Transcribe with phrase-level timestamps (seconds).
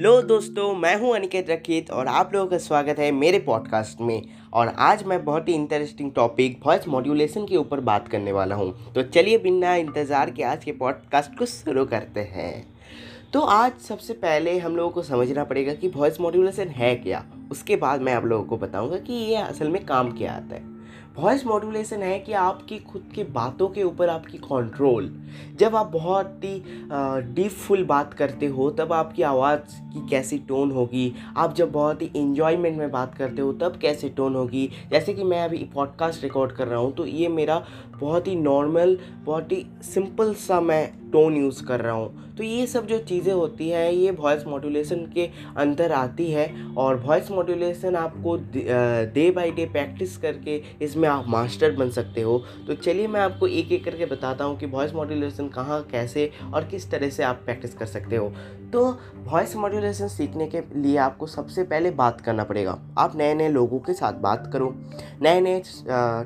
[0.00, 4.22] Hello दोस्तों, मैं हूँ अनिकेत रखित और आप लोगों का स्वागत है मेरे पॉडकास्ट में।
[4.52, 8.92] और आज मैं बहुत ही इंटरेस्टिंग टॉपिक वॉइस मॉड्यूलेशन के ऊपर बात करने वाला हूँ।
[8.92, 12.66] तो चलिए बिना इंतज़ार के आज के पॉडकास्ट को शुरू करते हैं।
[13.32, 17.76] तो आज सबसे पहले हम लोगों को समझना पड़ेगा कि वॉइस मॉड्यूलेशन है क्या। उसके
[17.76, 20.69] बाद मैं आप लोगों को बताऊँगा कि ये असल में काम क्या आता है।
[21.20, 25.10] वॉइस मॉड्यूलेशन है कि आपकी खुद की बातों के ऊपर आपकी कंट्रोल
[25.58, 26.62] जब आप बहुत ही
[27.34, 31.12] डीप फुल बात करते हो, तब आपकी आवाज़ की कैसी टोन होगी?
[31.36, 34.68] आप जब बहुत ही इन्जॉयमेंट में बात करते हो, तब कैसे टोन होगी?
[34.90, 37.64] जैसे कि मैं अभी पॉडकास्ट रिकॉर्ड कर रहा हूँ तो ये मेरा
[38.00, 42.66] बहुत ही नॉर्मल बहुत ही सिंपल सा मैं टोन यूज़ कर रहा हूँ। तो ये
[42.66, 47.96] सब जो चीज़ें होती हैं, ये वॉइस मॉड्यूलेशन के अंदर आती है और वॉइस मॉड्यूलेशन
[47.96, 48.36] आपको
[49.14, 53.46] डे बाय डे प्रैक्टिस करके इसमें आप मास्टर बन सकते हो। तो चलिए मैं आपको
[53.46, 57.42] एक एक करके बताता हूँ कि वॉइस मॉड्यूलेशन कहाँ, कैसे और किस तरह से आप
[57.44, 58.32] प्रैक्टिस कर सकते हो।
[58.72, 58.84] तो
[59.26, 63.78] वॉइस मॉड्यूलेशन सीखने के लिए आपको सबसे पहले बात करना पड़ेगा। आप नए नए लोगों
[63.78, 64.74] के साथ बात करो।
[65.22, 65.62] नए नए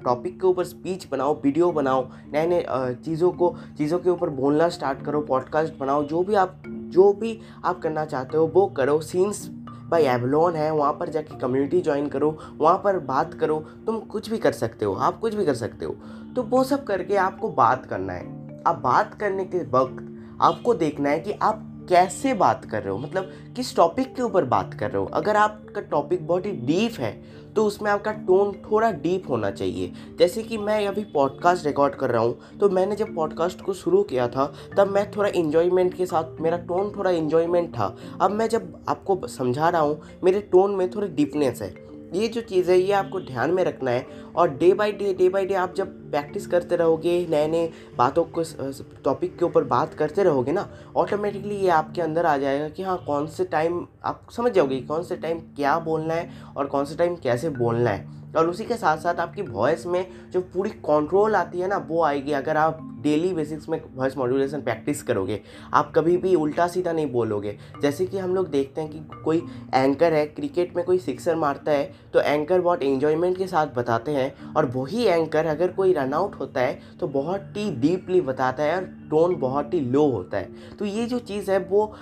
[0.05, 2.65] टॉपिक के ऊपर स्पीच बनाओ वीडियो बनाओ। नए नए
[3.05, 7.39] चीज़ों को, चीज़ों के ऊपर बोलना स्टार्ट करो पॉडकास्ट बनाओ, जो भी आप, जो भी
[7.65, 9.49] आप करना चाहते हो, वो करो। सीन्स
[9.89, 14.31] बाई एवलोन है, वहाँ पर जाके कम्युनिटी ज्वाइन करो, वहाँ पर बात करो, तुम कुछ
[14.31, 15.97] भी कर सकते हो, आप कुछ भी कर सकते हो।
[16.37, 21.11] तो वो सब करके आपको बात करना है। आप बात करने के वक्त आपको देखना
[21.11, 24.91] है कि आप कैसे बात कर रहे हो मतलब किस टॉपिक के ऊपर बात कर
[24.91, 27.13] रहे हो। अगर आपका टॉपिक बहुत ही डीप है
[27.57, 32.11] तो उसमें आपका टोन थोड़ा डीप होना चाहिए। जैसे कि मैं अभी पॉडकास्ट रिकॉर्ड कर
[32.11, 36.07] रहा हूँ तो मैंने जब पॉडकास्ट को शुरू किया था, तब मैं थोड़ा इन्जॉयमेंट के
[36.07, 40.75] साथ, मेरा टोन थोड़ा इन्जॉयमेंट था। अब मैं जब आपको समझा रहा हूँ, मेरे टोन
[40.75, 41.75] में थोड़ी डीपनेस है।
[42.15, 45.29] ये जो चीज़ है, ये आपको ध्यान में रखना है और day by day day
[45.29, 48.43] by day आप जब प्रैक्टिस करते रहोगे नए नए बातों को
[49.05, 52.97] टॉपिक के ऊपर बात करते रहोगे ना ऑटोमेटिकली ये आपके अंदर आ जाएगा कि हाँ
[53.07, 56.97] कौन से टाइम आप समझ जाओगे कौन से टाइम क्या बोलना है और कौन से
[56.97, 61.35] टाइम कैसे बोलना है। और उसी के साथ साथ आपकी वॉइस में जो पूरी कंट्रोल
[61.37, 65.41] आती है ना, वो आएगी। अगर आप डेली बेसिक्स में वॉइस मॉड्यूलेशन प्रैक्टिस करोगे,
[65.75, 69.43] आप कभी भी उल्टा सीधा नहीं बोलोगे। जैसे कि हम लोग देखते हैं कि कोई
[69.75, 74.13] एंकर है क्रिकेट में कोई सिक्सर मारता है तो एंकर बहुत इन्जॉयमेंट के साथ बताते
[74.13, 78.63] हैं और वही एंकर अगर कोई रन आउट होता है तो बहुत ही डीपली बताता
[78.63, 81.95] है और टोन बहुत ही लो होता है। तो ये जो चीज़ है, वो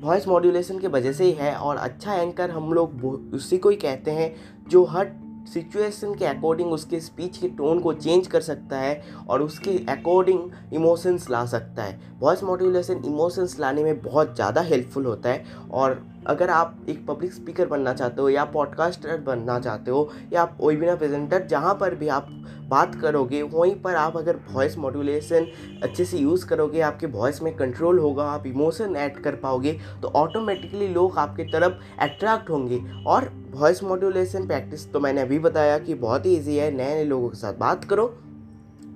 [0.00, 3.76] वॉइस मॉड्यूलेशन के वजह से ही है और अच्छा एंकर हम लोग उसी को ही
[3.76, 4.34] कहते हैं
[4.68, 5.04] जो हर
[5.52, 10.74] सिचुएशन के अकॉर्डिंग उसके स्पीच के टोन को चेंज कर सकता है और उसके अकॉर्डिंग
[10.74, 16.02] इमोशंस ला सकता है। वॉइस मॉड्यूलेशन इमोशंस लाने में बहुत ज़्यादा हेल्पफुल होता है और
[16.26, 20.58] अगर आप एक पब्लिक स्पीकर बनना चाहते हो या पॉडकास्टर बनना चाहते हो या आप
[20.60, 22.28] वेबिनार प्रेजेंटर जहाँ पर भी आप
[22.68, 25.46] बात करोगे, वहीं पर आप अगर वॉइस मॉड्यूलेशन
[25.82, 30.08] अच्छे से यूज़ करोगे, आपके वॉइस में कंट्रोल होगा, आप इमोशन ऐड कर पाओगे तो
[30.16, 35.94] ऑटोमेटिकली लोग आपके तरफ़ अट्रैक्ट होंगे। और वॉइस मॉड्यूलेशन प्रैक्टिस तो मैंने अभी बताया कि
[35.96, 38.06] बहुत ही ईजी है नए नए लोगों के साथ बात करो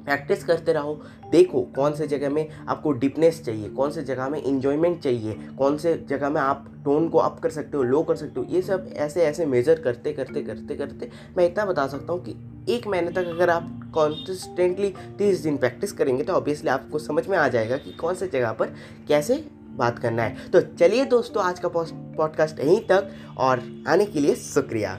[0.08, 0.94] प्रैक्टिस करते रहो।
[1.32, 5.76] देखो कौन से जगह में आपको डिपनेस चाहिए, कौन से जगह में इन्जॉयमेंट चाहिए, कौन
[5.78, 8.62] से जगह में आप टोन को अप कर सकते हो लो कर सकते हो, ये
[8.62, 12.34] सब ऐसे ऐसे मेजर करते करते करते करते मैं इतना बता सकता हूँ कि
[12.68, 17.36] एक महीने तक अगर आप कॉन्सिस्टेंटली तीस दिन प्रैक्टिस करेंगे तो ऑब्वियसली आपको समझ में
[17.38, 18.74] आ जाएगा कि कौन से जगह पर
[19.08, 24.20] कैसे बात करना है। तो चलिए दोस्तों, आज का पॉडकास्ट यहीं तक और आने के
[24.20, 24.98] लिए शुक्रिया।